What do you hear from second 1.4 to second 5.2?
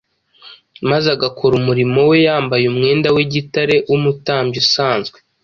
umurimo we yambaye umwenda w’igitare w’umutambyi usanzwe,